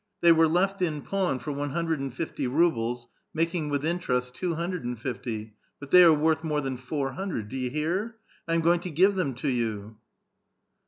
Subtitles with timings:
[0.21, 4.55] They were left in pawn for one hundred and fifty rubles, making with interest two
[4.55, 7.49] hundred and fifty; but they are worth more than four hundred.
[7.49, 8.15] Do you hear?
[8.47, 9.97] I am going to give them to you."